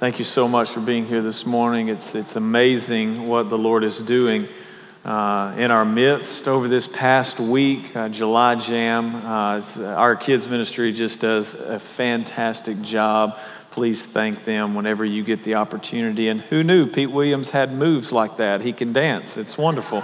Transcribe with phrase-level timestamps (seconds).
[0.00, 1.86] Thank you so much for being here this morning.
[1.86, 4.48] It's, it's amazing what the Lord is doing
[5.04, 7.94] uh, in our midst over this past week.
[7.94, 9.62] Uh, July Jam, uh,
[9.94, 13.38] our kids' ministry just does a fantastic job.
[13.70, 16.26] Please thank them whenever you get the opportunity.
[16.26, 18.62] And who knew Pete Williams had moves like that?
[18.62, 20.02] He can dance, it's wonderful.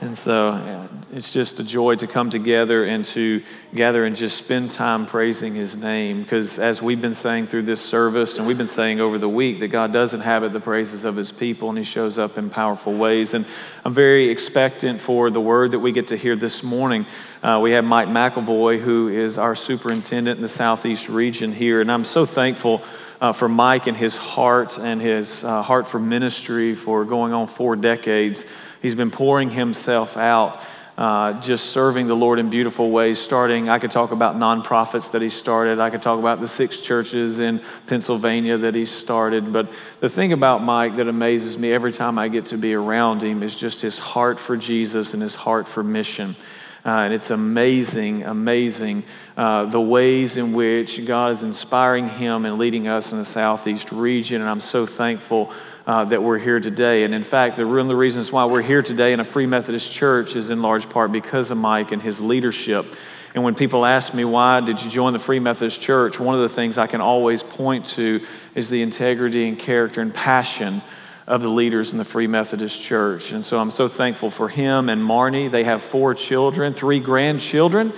[0.00, 3.42] And so it's just a joy to come together and to
[3.74, 6.22] gather and just spend time praising His name.
[6.22, 9.60] Because as we've been saying through this service, and we've been saying over the week,
[9.60, 12.94] that God does inhabit the praises of His people and He shows up in powerful
[12.94, 13.34] ways.
[13.34, 13.44] And
[13.84, 17.04] I'm very expectant for the word that we get to hear this morning.
[17.42, 21.82] Uh, we have Mike McAvoy, who is our superintendent in the Southeast region here.
[21.82, 22.82] And I'm so thankful.
[23.20, 27.46] Uh, for Mike and his heart and his uh, heart for ministry for going on
[27.46, 28.44] four decades.
[28.80, 30.60] He's been pouring himself out.
[30.96, 33.18] Uh, just serving the Lord in beautiful ways.
[33.18, 35.80] Starting, I could talk about nonprofits that he started.
[35.80, 39.54] I could talk about the six churches in Pennsylvania that he started.
[39.54, 43.22] But the thing about Mike that amazes me every time I get to be around
[43.22, 46.36] him is just his heart for Jesus and his heart for mission.
[46.84, 49.04] Uh, and it's amazing, amazing
[49.36, 53.92] uh, the ways in which God is inspiring him and leading us in the Southeast
[53.92, 54.40] region.
[54.40, 55.52] And I'm so thankful
[55.86, 57.04] uh, that we're here today.
[57.04, 59.46] And in fact, the, one of the reasons why we're here today in a Free
[59.46, 62.86] Methodist church is in large part because of Mike and his leadership.
[63.34, 66.20] And when people ask me, why did you join the Free Methodist Church?
[66.20, 68.20] One of the things I can always point to
[68.54, 70.82] is the integrity and character and passion
[71.26, 73.32] of the leaders in the Free Methodist Church.
[73.32, 75.50] And so I'm so thankful for him and Marnie.
[75.50, 77.94] They have four children, three grandchildren.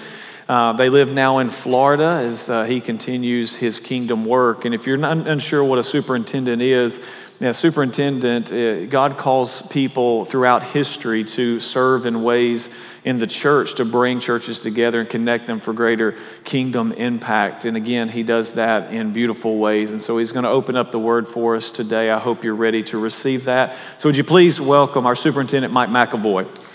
[0.46, 4.66] Uh, they live now in Florida as uh, he continues his kingdom work.
[4.66, 7.00] And if you're not unsure what a superintendent is,
[7.40, 12.68] yeah, superintendent, uh, God calls people throughout history to serve in ways
[13.04, 17.64] in the church to bring churches together and connect them for greater kingdom impact.
[17.64, 19.92] And again, he does that in beautiful ways.
[19.92, 22.10] And so he's going to open up the word for us today.
[22.10, 23.76] I hope you're ready to receive that.
[23.96, 26.73] So, would you please welcome our superintendent, Mike McAvoy?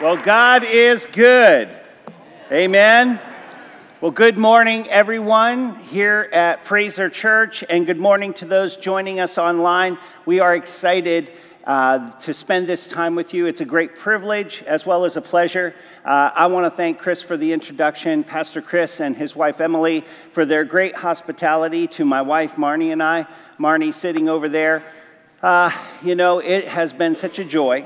[0.00, 1.68] Well, God is good.
[2.52, 3.18] Amen.
[4.00, 9.38] Well, good morning, everyone, here at Fraser Church, and good morning to those joining us
[9.38, 9.98] online.
[10.24, 11.32] We are excited
[11.64, 13.46] uh, to spend this time with you.
[13.46, 15.74] It's a great privilege as well as a pleasure.
[16.04, 20.04] Uh, I want to thank Chris for the introduction, Pastor Chris and his wife Emily
[20.30, 23.26] for their great hospitality to my wife Marnie and I.
[23.58, 24.84] Marnie sitting over there.
[25.42, 25.72] Uh,
[26.04, 27.84] you know, it has been such a joy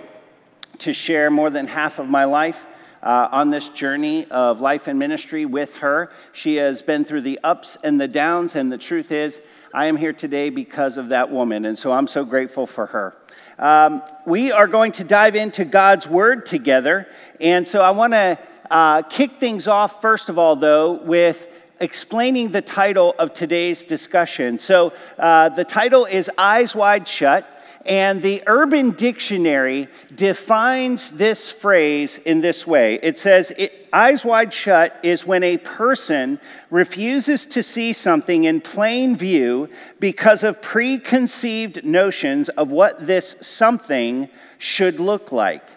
[0.78, 2.66] to share more than half of my life
[3.02, 6.10] uh, on this journey of life and ministry with her.
[6.32, 9.40] She has been through the ups and the downs, and the truth is,
[9.74, 13.16] I am here today because of that woman, and so I'm so grateful for her.
[13.58, 17.06] Um, we are going to dive into God's Word together,
[17.40, 18.38] and so I want to
[18.70, 21.46] uh, kick things off, first of all, though, with
[21.80, 24.58] explaining the title of today's discussion.
[24.58, 27.46] So uh, the title is Eyes Wide Shut
[27.86, 33.52] and the Urban Dictionary defines this phrase in this way it says,
[33.92, 36.40] Eyes wide shut is when a person
[36.70, 39.68] refuses to see something in plain view
[40.00, 45.68] because of preconceived notions of what this something should look like.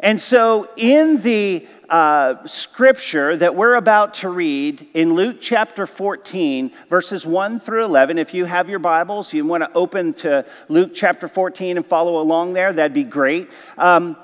[0.00, 6.72] And so, in the uh, scripture that we're about to read in Luke chapter 14,
[6.90, 8.18] verses 1 through 11.
[8.18, 12.20] If you have your Bibles, you want to open to Luke chapter 14 and follow
[12.20, 13.48] along there, that'd be great.
[13.78, 14.16] Um,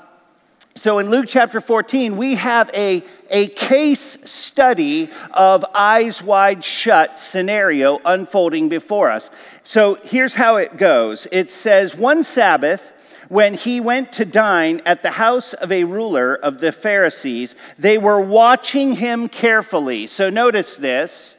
[0.75, 7.19] so in Luke chapter 14, we have a, a case study of eyes wide shut
[7.19, 9.31] scenario unfolding before us.
[9.65, 12.92] So here's how it goes it says, One Sabbath,
[13.33, 17.97] when he went to dine at the house of a ruler of the Pharisees, they
[17.97, 20.07] were watching him carefully.
[20.07, 21.39] So notice this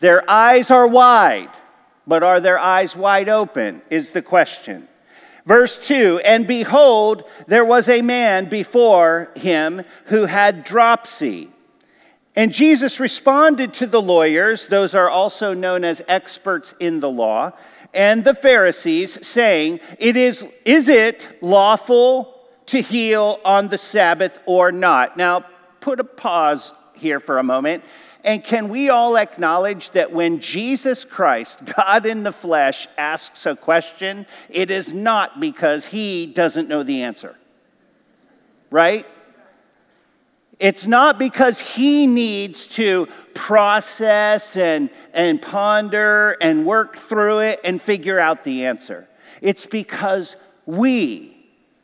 [0.00, 1.48] their eyes are wide,
[2.06, 3.80] but are their eyes wide open?
[3.88, 4.88] Is the question.
[5.46, 11.48] Verse 2 And behold, there was a man before him who had dropsy.
[12.36, 17.54] And Jesus responded to the lawyers, those are also known as experts in the law
[17.92, 22.34] and the Pharisees, saying, it is, is it lawful
[22.66, 25.16] to heal on the Sabbath or not?
[25.16, 25.44] Now,
[25.80, 27.82] put a pause here for a moment.
[28.22, 33.56] And can we all acknowledge that when Jesus Christ, God in the flesh, asks a
[33.56, 37.36] question, it is not because he doesn't know the answer?
[38.70, 39.06] Right?
[40.60, 47.80] It's not because he needs to process and, and ponder and work through it and
[47.80, 49.08] figure out the answer.
[49.40, 50.36] It's because
[50.66, 51.34] we,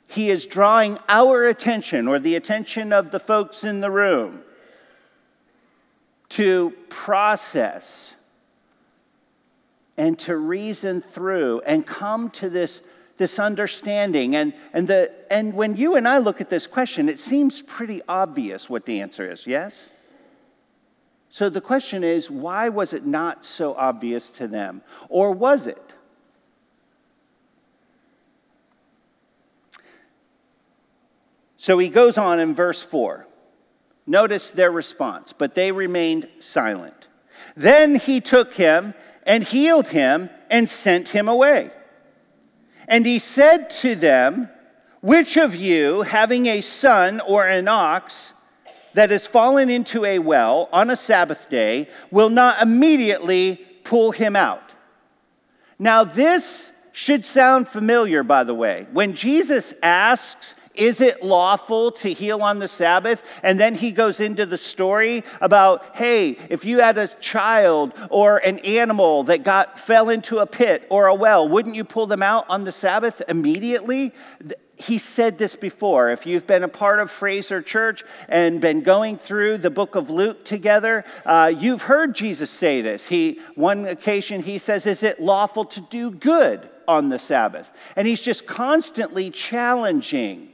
[0.09, 4.43] he is drawing our attention or the attention of the folks in the room
[6.29, 8.13] to process
[9.97, 12.83] and to reason through and come to this,
[13.17, 14.37] this understanding.
[14.37, 18.03] And, and, the, and when you and I look at this question, it seems pretty
[18.09, 19.91] obvious what the answer is, yes?
[21.29, 24.83] So the question is why was it not so obvious to them?
[25.09, 25.83] Or was it?
[31.57, 33.27] So he goes on in verse 4.
[34.07, 37.09] Notice their response, but they remained silent.
[37.57, 41.73] Then he took him and healed him and sent him away.
[42.89, 44.49] And he said to them,
[45.01, 48.33] Which of you, having a son or an ox
[48.95, 54.37] that has fallen into a well on a Sabbath day, will not immediately pull him
[54.37, 54.73] out?
[55.79, 58.87] Now, this should sound familiar, by the way.
[58.93, 63.23] When Jesus asks is it lawful to heal on the Sabbath?
[63.43, 68.39] And then he goes into the story about, hey, if you had a child or
[68.39, 72.23] an animal that got fell into a pit or a well, wouldn't you pull them
[72.23, 74.13] out on the Sabbath immediately?
[74.77, 76.11] he said this before.
[76.11, 80.11] If you've been a part of Fraser Church and been going through the book of
[80.11, 83.07] Luke together, uh, you've heard Jesus say this.
[83.07, 87.71] He, one occasion, he says, Is it lawful to do good on the Sabbath?
[87.97, 90.51] And he's just constantly challenging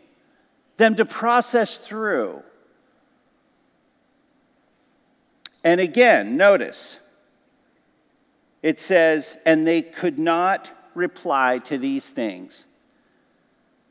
[0.82, 2.42] them to process through.
[5.64, 6.98] And again, notice
[8.62, 12.66] it says, and they could not reply to these things.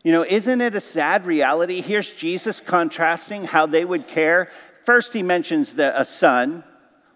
[0.04, 1.82] You know, isn't it a sad reality?
[1.82, 4.50] Here's Jesus contrasting how they would care.
[4.86, 6.64] First, he mentions the, a son,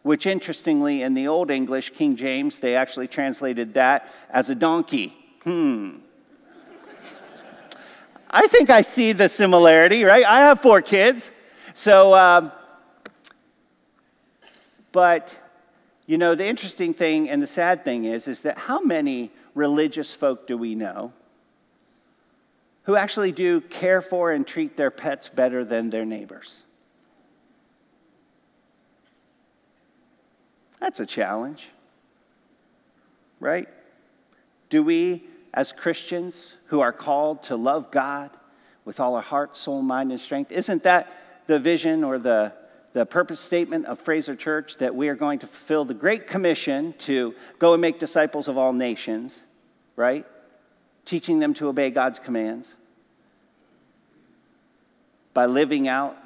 [0.04, 5.16] which interestingly, in the Old English, King James, they actually translated that as a donkey.
[5.44, 5.98] Hmm.
[8.36, 10.26] I think I see the similarity, right?
[10.26, 11.32] I have four kids.
[11.74, 12.52] So, um,
[14.92, 15.40] but,
[16.06, 20.14] you know, the interesting thing and the sad thing is, is that how many religious
[20.14, 21.14] folk do we know
[22.84, 26.64] who actually do care for and treat their pets better than their neighbors?
[30.82, 31.70] That's a challenge,
[33.40, 33.70] right?
[34.70, 35.24] Do we
[35.56, 38.30] as Christians who are called to love God
[38.84, 40.52] with all our heart, soul, mind, and strength.
[40.52, 41.12] Isn't that
[41.48, 42.52] the vision or the,
[42.94, 46.94] the purpose statement of Fraser Church that we are going to fulfill the Great Commission
[47.00, 49.42] to go and make disciples of all nations,
[49.96, 50.26] right?
[51.06, 52.76] Teaching them to obey God's commands
[55.34, 56.18] by living out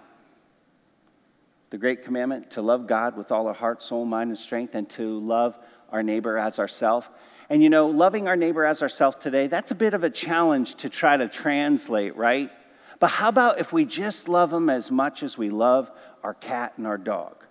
[1.70, 4.90] the great commandment to love God with all our heart, soul, mind, and strength, and
[4.92, 5.56] to love
[5.92, 7.08] our neighbor as ourselves.
[7.50, 10.76] And you know, loving our neighbor as ourselves today, that's a bit of a challenge
[10.76, 12.52] to try to translate, right?
[13.00, 15.90] But how about if we just love them as much as we love
[16.24, 17.44] our cat and our dog?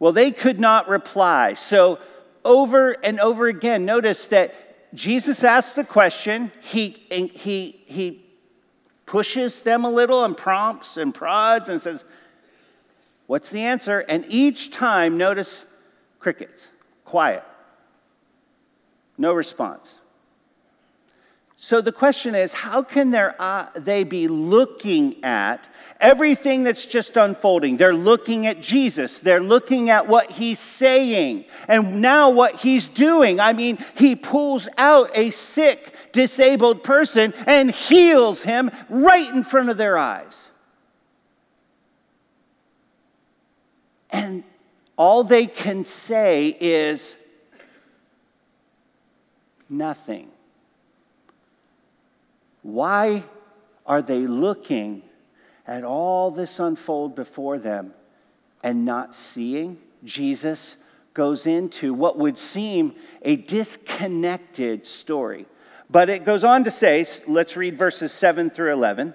[0.00, 1.54] Well, they could not reply.
[1.54, 1.98] So,
[2.44, 8.24] over and over again, notice that Jesus asks the question, he, he, he
[9.06, 12.04] pushes them a little and prompts and prods and says,
[13.28, 14.00] What's the answer?
[14.00, 15.66] And each time, notice
[16.18, 16.70] crickets,
[17.04, 17.44] quiet,
[19.18, 19.96] no response.
[21.60, 25.68] So the question is how can uh, they be looking at
[26.00, 27.76] everything that's just unfolding?
[27.76, 33.40] They're looking at Jesus, they're looking at what he's saying, and now what he's doing.
[33.40, 39.68] I mean, he pulls out a sick, disabled person and heals him right in front
[39.68, 40.50] of their eyes.
[44.10, 44.44] And
[44.96, 47.16] all they can say is
[49.68, 50.30] nothing.
[52.62, 53.22] Why
[53.86, 55.02] are they looking
[55.66, 57.94] at all this unfold before them
[58.62, 59.78] and not seeing?
[60.04, 60.76] Jesus
[61.14, 65.46] goes into what would seem a disconnected story.
[65.90, 69.14] But it goes on to say, let's read verses 7 through 11.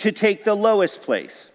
[0.00, 1.50] to take the lowest place.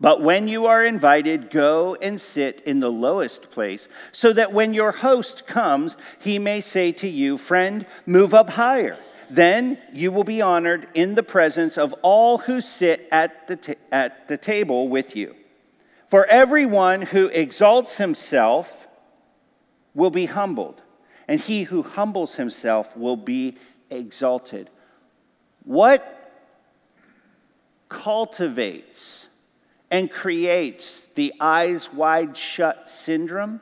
[0.00, 4.74] But when you are invited, go and sit in the lowest place, so that when
[4.74, 8.96] your host comes, he may say to you, Friend, move up higher.
[9.28, 13.80] Then you will be honored in the presence of all who sit at the, ta-
[13.90, 15.34] at the table with you.
[16.08, 18.86] For everyone who exalts himself
[19.94, 20.80] will be humbled,
[21.26, 23.56] and he who humbles himself will be
[23.90, 24.70] exalted.
[25.64, 26.21] What
[27.92, 29.26] cultivates
[29.90, 33.60] and creates the eyes wide shut syndrome?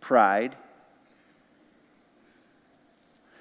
[0.00, 0.54] Pride.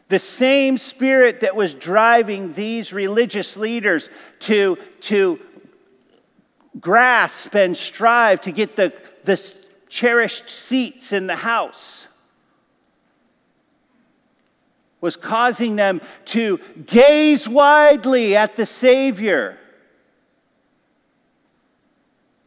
[0.07, 5.39] The same spirit that was driving these religious leaders to, to
[6.79, 8.93] grasp and strive to get the,
[9.25, 9.55] the
[9.89, 12.07] cherished seats in the house
[15.01, 19.57] was causing them to gaze widely at the Savior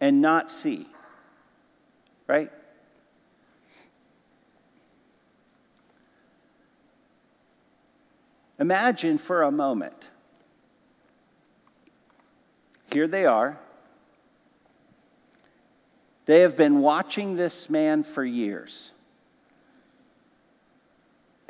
[0.00, 0.86] and not see.
[2.26, 2.50] Right?
[8.58, 10.10] Imagine for a moment.
[12.92, 13.58] Here they are.
[16.26, 18.92] They have been watching this man for years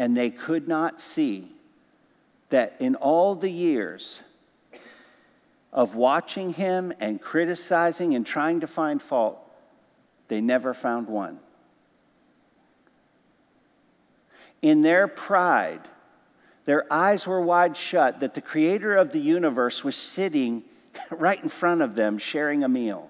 [0.03, 1.49] and they could not see
[2.49, 4.21] that in all the years
[5.73, 9.39] of watching him and criticizing and trying to find fault,
[10.27, 11.39] they never found one.
[14.61, 15.83] In their pride,
[16.65, 20.65] their eyes were wide shut that the creator of the universe was sitting
[21.11, 23.09] right in front of them sharing a meal.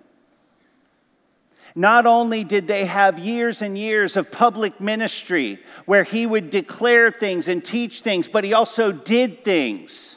[1.74, 7.10] Not only did they have years and years of public ministry where he would declare
[7.10, 10.16] things and teach things, but he also did things,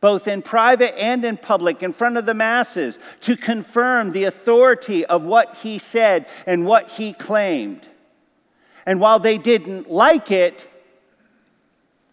[0.00, 5.06] both in private and in public, in front of the masses, to confirm the authority
[5.06, 7.88] of what he said and what he claimed.
[8.84, 10.68] And while they didn't like it,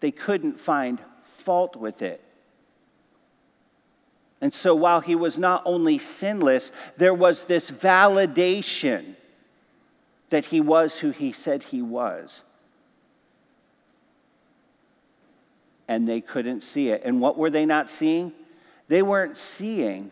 [0.00, 0.98] they couldn't find
[1.36, 2.22] fault with it.
[4.40, 9.14] And so while he was not only sinless, there was this validation
[10.30, 12.42] that he was who he said he was.
[15.88, 17.02] And they couldn't see it.
[17.04, 18.32] And what were they not seeing?
[18.88, 20.10] They weren't seeing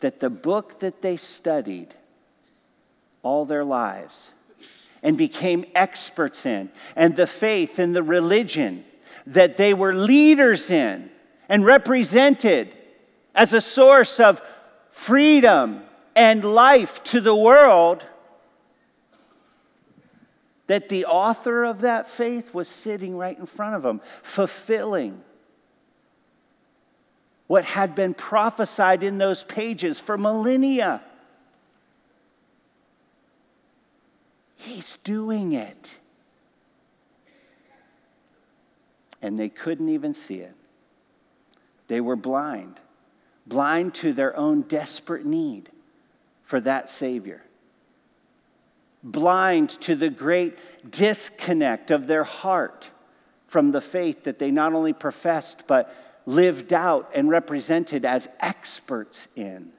[0.00, 1.94] that the book that they studied
[3.22, 4.32] all their lives
[5.02, 8.84] and became experts in, and the faith and the religion
[9.26, 11.10] that they were leaders in
[11.48, 12.74] and represented
[13.34, 14.42] as a source of
[14.90, 15.82] freedom
[16.14, 18.04] and life to the world,
[20.66, 25.22] that the author of that faith was sitting right in front of them, fulfilling
[27.46, 31.02] what had been prophesied in those pages for millennia.
[34.56, 35.94] He's doing it.
[39.22, 40.54] And they couldn't even see it.
[41.88, 42.78] They were blind,
[43.46, 45.70] blind to their own desperate need
[46.44, 47.42] for that Savior,
[49.02, 50.58] blind to the great
[50.90, 52.90] disconnect of their heart
[53.46, 55.94] from the faith that they not only professed, but
[56.26, 59.72] lived out and represented as experts in.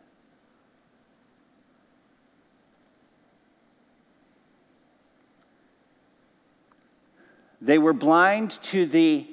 [7.61, 9.27] They were blind to the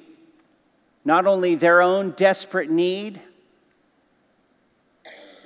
[1.07, 3.21] not only their own desperate need,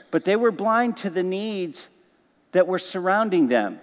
[0.10, 1.88] but they were blind to the needs
[2.52, 3.80] that were surrounding them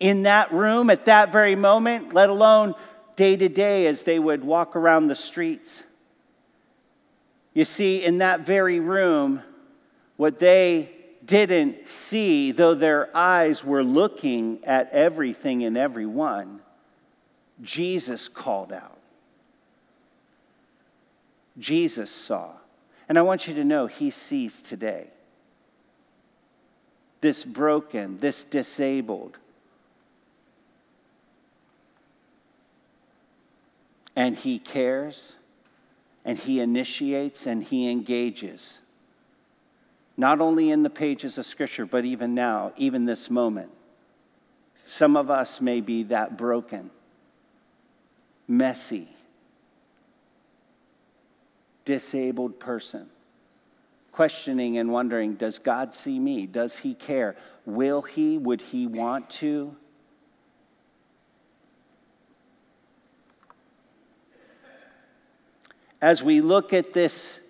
[0.00, 2.74] in that room at that very moment, let alone
[3.14, 5.84] day to day as they would walk around the streets.
[7.54, 9.42] You see, in that very room,
[10.16, 10.90] what they
[11.24, 16.58] didn't see, though their eyes were looking at everything and everyone,
[17.62, 18.99] Jesus called out.
[21.60, 22.50] Jesus saw.
[23.08, 25.08] And I want you to know he sees today.
[27.20, 29.36] This broken, this disabled.
[34.16, 35.34] And he cares,
[36.24, 38.78] and he initiates, and he engages.
[40.16, 43.70] Not only in the pages of Scripture, but even now, even this moment.
[44.86, 46.90] Some of us may be that broken,
[48.48, 49.08] messy,
[51.90, 53.08] disabled person,
[54.12, 56.46] questioning and wondering Does God see me?
[56.46, 57.34] Does He care?
[57.66, 58.38] Will He?
[58.38, 59.74] Would He want to?
[66.00, 67.40] As we look at this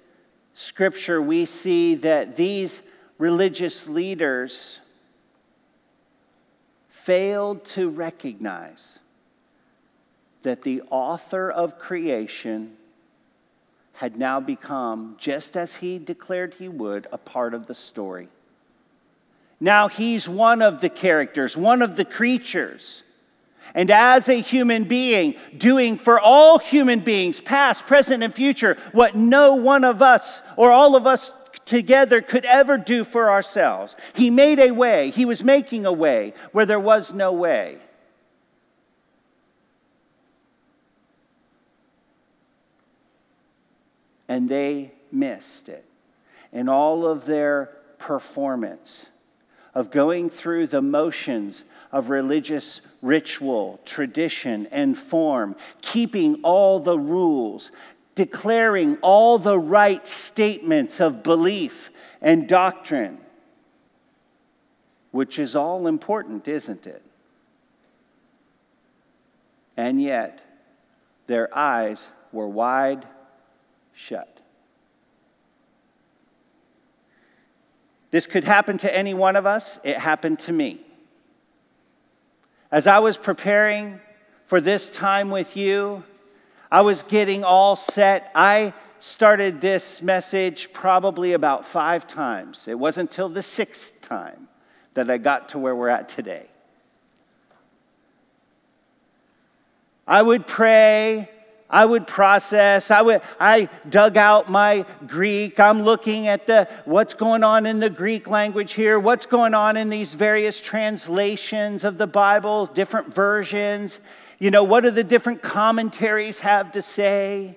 [0.54, 2.80] scripture, we see that these
[3.18, 4.80] religious leaders
[6.88, 8.98] failed to recognize
[10.40, 12.78] that the author of creation
[13.92, 18.28] had now become, just as he declared he would, a part of the story.
[19.60, 23.02] Now he's one of the characters, one of the creatures.
[23.74, 29.14] And as a human being, doing for all human beings, past, present, and future, what
[29.14, 31.30] no one of us or all of us
[31.66, 33.96] together could ever do for ourselves.
[34.14, 37.78] He made a way, He was making a way where there was no way.
[44.30, 45.84] And they missed it.
[46.52, 47.66] In all of their
[47.98, 49.06] performance,
[49.74, 57.72] of going through the motions of religious ritual, tradition, and form, keeping all the rules,
[58.14, 63.18] declaring all the right statements of belief and doctrine,
[65.10, 67.02] which is all important, isn't it?
[69.76, 70.40] And yet,
[71.26, 73.06] their eyes were wide
[74.00, 74.40] shut.
[78.10, 79.78] This could happen to any one of us.
[79.84, 80.80] It happened to me.
[82.72, 84.00] As I was preparing
[84.46, 86.02] for this time with you,
[86.72, 88.32] I was getting all set.
[88.34, 92.68] I started this message probably about five times.
[92.68, 94.48] It wasn't until the sixth time
[94.94, 96.46] that I got to where we're at today.
[100.06, 101.28] I would pray
[101.70, 102.90] I would process.
[102.90, 105.60] I would I dug out my Greek.
[105.60, 109.76] I'm looking at the what's going on in the Greek language here, what's going on
[109.76, 114.00] in these various translations of the Bible, different versions.
[114.38, 117.56] You know, what do the different commentaries have to say?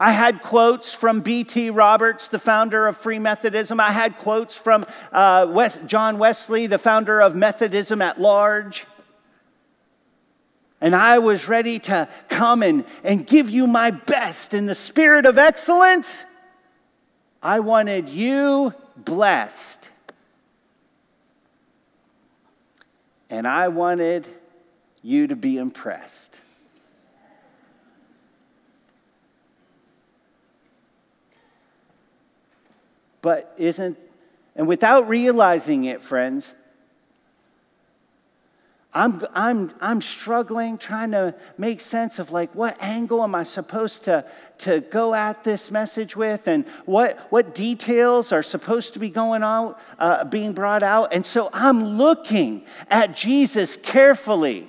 [0.00, 1.70] I had quotes from B.T.
[1.70, 3.78] Roberts, the founder of Free Methodism.
[3.78, 8.84] I had quotes from uh, West, John Wesley, the founder of Methodism at large.
[10.82, 15.26] And I was ready to come and, and give you my best in the spirit
[15.26, 16.24] of excellence.
[17.40, 19.88] I wanted you blessed.
[23.30, 24.26] And I wanted
[25.02, 26.40] you to be impressed.
[33.20, 33.96] But isn't,
[34.56, 36.52] and without realizing it, friends,
[38.94, 44.04] I'm, I'm, I'm struggling trying to make sense of like what angle am I supposed
[44.04, 44.26] to,
[44.58, 49.42] to go at this message with and what, what details are supposed to be going
[49.42, 51.14] on, uh, being brought out.
[51.14, 54.68] And so I'm looking at Jesus carefully.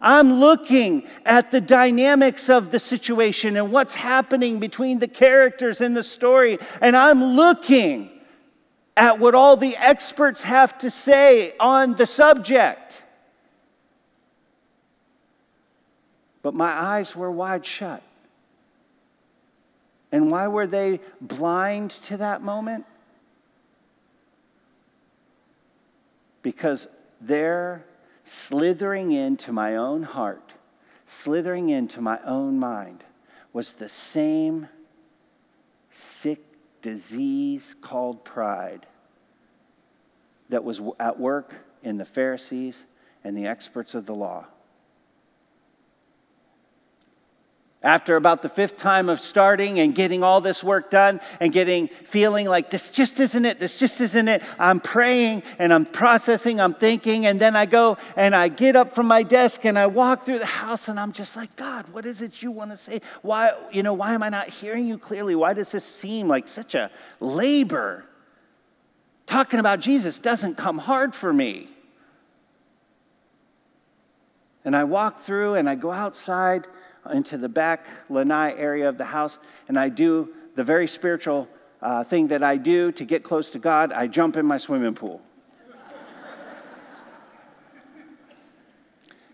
[0.00, 5.94] I'm looking at the dynamics of the situation and what's happening between the characters in
[5.94, 6.58] the story.
[6.80, 8.11] And I'm looking
[8.96, 13.02] at what all the experts have to say on the subject.
[16.42, 18.02] But my eyes were wide shut.
[20.10, 22.84] And why were they blind to that moment?
[26.42, 26.86] Because
[27.20, 27.84] they're
[28.24, 30.52] slithering into my own heart,
[31.06, 33.04] slithering into my own mind,
[33.52, 34.68] was the same
[35.90, 36.40] sick
[36.82, 38.86] disease called pride
[40.48, 42.84] that was at work in the Pharisees
[43.24, 44.44] and the experts of the law.
[47.84, 51.88] After about the fifth time of starting and getting all this work done and getting
[51.88, 56.60] feeling like this just isn't it, this just isn't it, I'm praying and I'm processing,
[56.60, 59.86] I'm thinking, and then I go and I get up from my desk and I
[59.86, 62.76] walk through the house and I'm just like, God, what is it you want to
[62.76, 63.00] say?
[63.22, 65.34] Why, you know, why am I not hearing you clearly?
[65.34, 68.04] Why does this seem like such a labor?
[69.26, 71.68] Talking about Jesus doesn't come hard for me.
[74.64, 76.68] And I walk through and I go outside
[77.10, 79.38] into the back lanai area of the house,
[79.68, 81.48] and I do the very spiritual
[81.80, 83.92] uh, thing that I do to get close to God.
[83.92, 85.20] I jump in my swimming pool.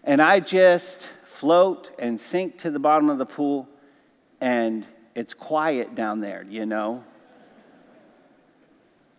[0.04, 3.68] and I just float and sink to the bottom of the pool,
[4.40, 7.04] and it's quiet down there, you know.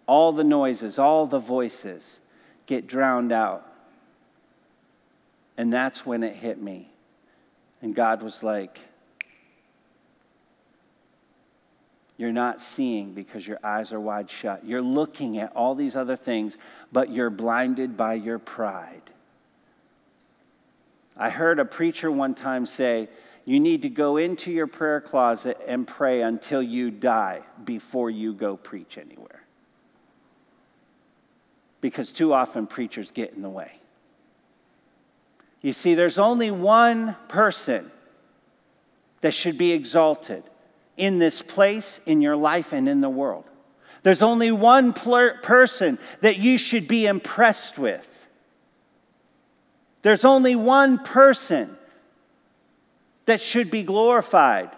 [0.07, 2.19] All the noises, all the voices
[2.65, 3.65] get drowned out.
[5.55, 6.88] And that's when it hit me.
[7.81, 8.79] And God was like,
[12.19, 14.65] You're not seeing because your eyes are wide shut.
[14.65, 16.57] You're looking at all these other things,
[16.91, 19.03] but you're blinded by your pride.
[21.15, 23.07] I heard a preacher one time say,
[23.45, 28.33] You need to go into your prayer closet and pray until you die before you
[28.33, 29.41] go preach anywhere.
[31.79, 33.78] Because too often preachers get in the way.
[35.61, 37.91] You see, there's only one person
[39.21, 40.43] that should be exalted
[40.95, 43.45] in this place, in your life, and in the world.
[44.03, 48.05] There's only one person that you should be impressed with.
[50.01, 51.77] There's only one person
[53.25, 54.69] that should be glorified.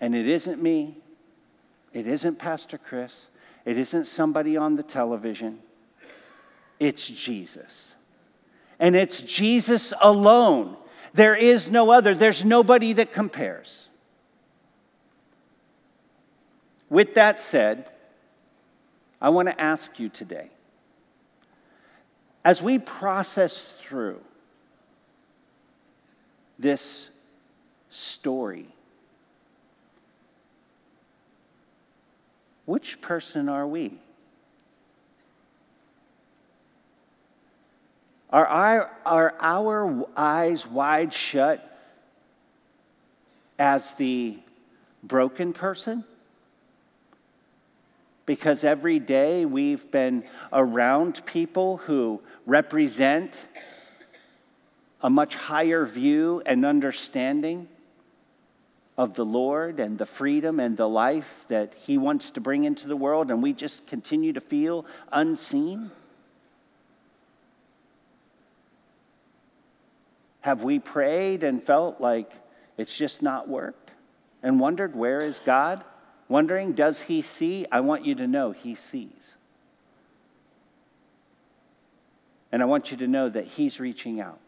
[0.00, 0.98] And it isn't me,
[1.94, 3.30] it isn't Pastor Chris,
[3.64, 5.60] it isn't somebody on the television,
[6.78, 7.94] it's Jesus.
[8.78, 10.76] And it's Jesus alone.
[11.12, 13.88] There is no other, there's nobody that compares.
[16.90, 17.88] With that said,
[19.20, 20.50] I want to ask you today
[22.44, 24.20] as we process through
[26.58, 27.10] this
[27.90, 28.73] story,
[32.66, 33.98] which person are we?
[38.30, 41.78] Are our, are our eyes wide shut
[43.58, 44.38] as the
[45.02, 46.04] broken person?
[48.26, 53.46] Because every day we've been around people who represent
[55.02, 57.68] a much higher view and understanding
[58.96, 62.86] of the Lord and the freedom and the life that He wants to bring into
[62.86, 65.90] the world, and we just continue to feel unseen?
[70.42, 72.30] Have we prayed and felt like
[72.76, 73.90] it's just not worked
[74.42, 75.82] and wondered, where is God?
[76.28, 77.66] Wondering, does He see?
[77.72, 79.34] I want you to know He sees.
[82.52, 84.38] And I want you to know that He's reaching out.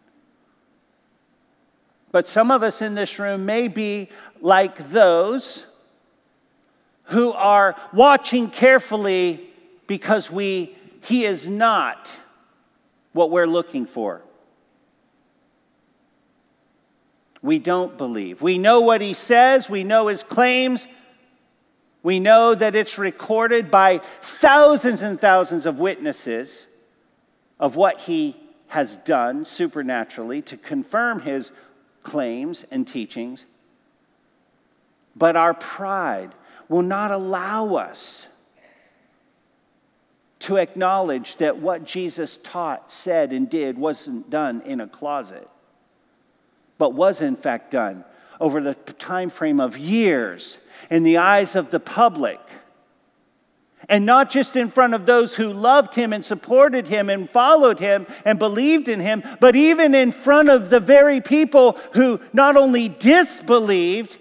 [2.16, 4.09] But some of us in this room may be
[4.40, 5.66] like those
[7.02, 9.50] who are watching carefully
[9.87, 12.11] because we, He is not
[13.12, 14.22] what we're looking for.
[17.42, 18.40] We don't believe.
[18.40, 20.88] We know what he says, we know his claims,
[22.02, 26.66] we know that it's recorded by thousands and thousands of witnesses
[27.61, 28.37] of what he
[28.68, 31.52] has done supernaturally to confirm his
[32.06, 33.44] claims and teachings.
[35.14, 36.34] But our pride
[36.68, 38.26] will not allow us
[40.38, 45.48] to acknowledge that what Jesus taught, said, and did wasn't done in a closet
[46.78, 48.04] but was in fact done
[48.40, 50.58] over the time frame of years
[50.90, 52.40] in the eyes of the public.
[53.88, 57.79] And not just in front of those who loved him and supported him and followed
[57.79, 62.57] him and believed in him, but even in front of the very people who not
[62.57, 64.18] only disbelieved,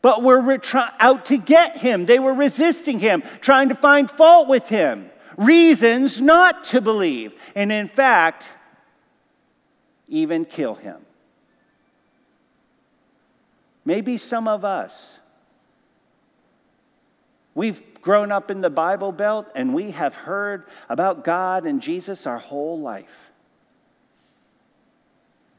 [0.00, 0.60] but were
[1.00, 2.06] out to get him.
[2.06, 7.34] They were resisting him, trying to find fault with him, reasons not to believe.
[7.54, 8.46] And in fact,
[10.08, 10.96] even kill him.
[13.84, 15.18] Maybe some of us,
[17.58, 22.26] we've grown up in the Bible Belt and we have heard about God and Jesus
[22.26, 23.32] our whole life.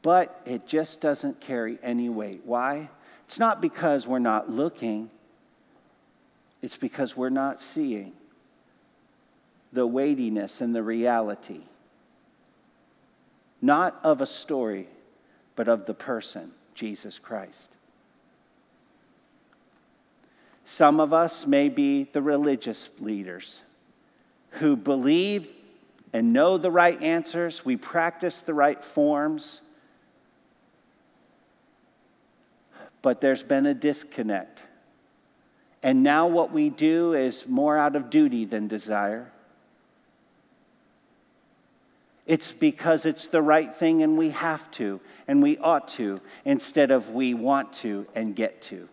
[0.00, 2.40] But it just doesn't carry any weight.
[2.44, 2.88] Why?
[3.26, 5.10] It's not because we're not looking,
[6.62, 8.14] it's because we're not seeing
[9.72, 11.60] the weightiness and the reality
[13.62, 14.88] not of a story,
[15.54, 17.70] but of the person, Jesus Christ.
[20.70, 23.64] Some of us may be the religious leaders
[24.50, 25.50] who believe
[26.12, 29.62] and know the right answers, we practice the right forms,
[33.02, 34.62] but there's been a disconnect.
[35.82, 39.32] And now what we do is more out of duty than desire.
[42.26, 46.92] It's because it's the right thing and we have to and we ought to instead
[46.92, 48.88] of we want to and get to.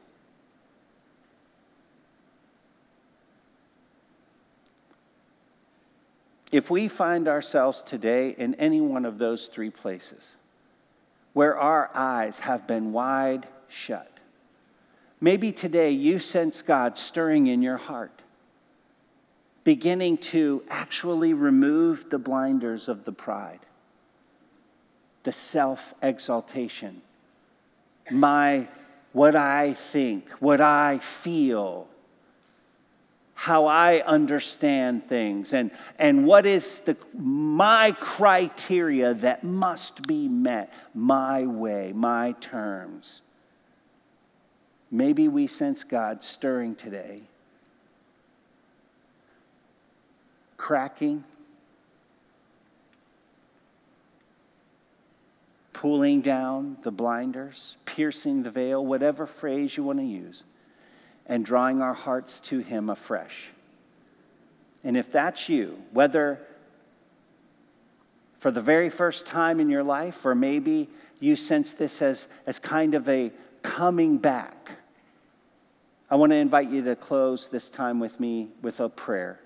[6.51, 10.35] If we find ourselves today in any one of those three places
[11.33, 14.11] where our eyes have been wide shut,
[15.19, 18.21] maybe today you sense God stirring in your heart
[19.67, 23.59] beginning to actually remove the blinders of the pride,
[25.23, 27.01] the self exaltation,
[28.09, 28.65] my,
[29.11, 31.89] what I think, what I feel,
[33.39, 35.69] how I understand things, and,
[35.99, 43.21] and what is the, my criteria that must be met, my way, my terms.
[44.89, 47.21] Maybe we sense God stirring today.
[50.57, 51.23] Cracking,
[55.73, 60.43] pulling down the blinders, piercing the veil, whatever phrase you want to use,
[61.27, 63.49] and drawing our hearts to Him afresh.
[64.83, 66.39] And if that's you, whether
[68.39, 72.59] for the very first time in your life, or maybe you sense this as, as
[72.59, 73.31] kind of a
[73.63, 74.71] coming back,
[76.09, 79.39] I want to invite you to close this time with me with a prayer.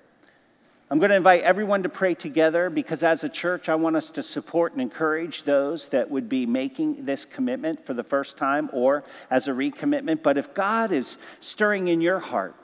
[0.92, 4.12] I'm going to invite everyone to pray together because, as a church, I want us
[4.12, 8.70] to support and encourage those that would be making this commitment for the first time
[8.74, 10.22] or as a recommitment.
[10.22, 12.56] But if God is stirring in your heart,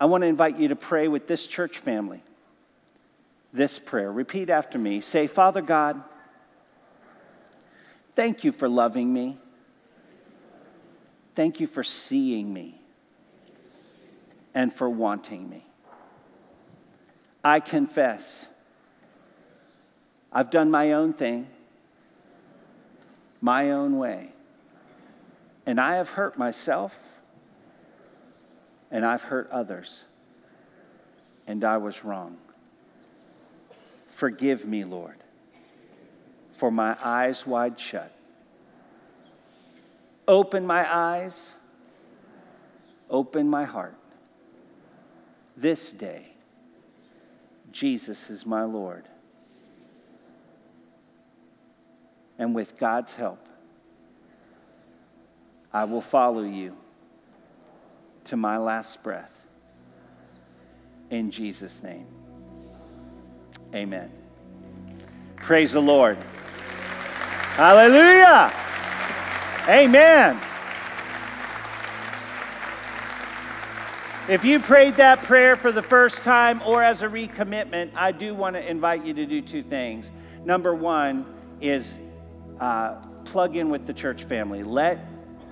[0.00, 2.22] I want to invite you to pray with this church family
[3.52, 4.10] this prayer.
[4.10, 5.02] Repeat after me.
[5.02, 6.02] Say, Father God,
[8.16, 9.38] thank you for loving me.
[11.34, 12.80] Thank you for seeing me
[14.54, 15.66] and for wanting me.
[17.44, 18.48] I confess
[20.32, 21.46] I've done my own thing,
[23.40, 24.32] my own way,
[25.66, 26.92] and I have hurt myself
[28.90, 30.04] and I've hurt others,
[31.46, 32.38] and I was wrong.
[34.08, 35.18] Forgive me, Lord,
[36.52, 38.14] for my eyes wide shut
[40.26, 41.54] Open my eyes,
[43.10, 43.96] open my heart.
[45.56, 46.33] This day,
[47.74, 49.08] Jesus is my Lord.
[52.38, 53.48] And with God's help,
[55.72, 56.76] I will follow you
[58.26, 59.36] to my last breath.
[61.10, 62.06] In Jesus' name,
[63.74, 64.10] amen.
[65.34, 66.16] Praise the Lord.
[67.56, 68.52] Hallelujah.
[69.68, 70.40] Amen.
[74.26, 78.34] If you prayed that prayer for the first time or as a recommitment, I do
[78.34, 80.10] want to invite you to do two things.
[80.46, 81.26] Number one
[81.60, 81.98] is
[82.58, 82.94] uh,
[83.26, 84.62] plug in with the church family.
[84.62, 85.06] Let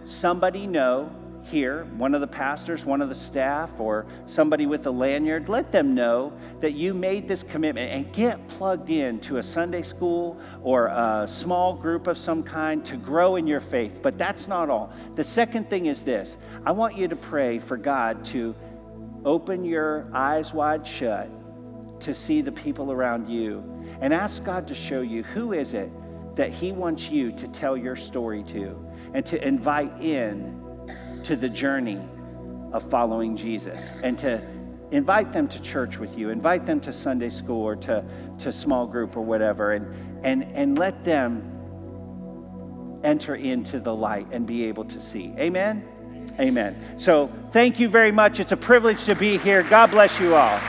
[0.06, 4.90] somebody know here, one of the pastors, one of the staff, or somebody with a
[4.90, 9.42] lanyard, let them know that you made this commitment and get plugged in to a
[9.42, 14.00] Sunday school or a small group of some kind to grow in your faith.
[14.02, 14.92] But that's not all.
[15.14, 18.54] The second thing is this I want you to pray for God to
[19.24, 21.28] open your eyes wide shut
[22.00, 23.62] to see the people around you
[24.00, 25.90] and ask God to show you who is it
[26.34, 28.76] that he wants you to tell your story to
[29.14, 30.61] and to invite in
[31.24, 32.00] to the journey
[32.72, 34.40] of following Jesus and to
[34.90, 38.04] invite them to church with you, invite them to Sunday school or to,
[38.38, 41.48] to small group or whatever, and, and, and let them
[43.02, 45.34] enter into the light and be able to see.
[45.38, 45.88] Amen?
[46.38, 46.98] Amen.
[46.98, 48.38] So thank you very much.
[48.40, 49.62] It's a privilege to be here.
[49.64, 50.60] God bless you all.